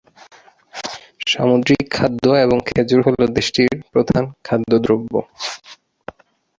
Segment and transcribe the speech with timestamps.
[1.27, 5.13] সামুদ্রিক খাদ্য এবং খেজুর হলো দেশটির প্রধান খাদ্য দ্রব্য।